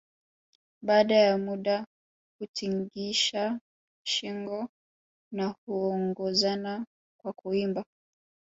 [0.81, 1.85] Baada ya muda
[2.39, 3.59] hutingisha
[4.05, 4.67] shinngo
[5.33, 6.85] na huongozana
[7.21, 7.85] kwa kuimba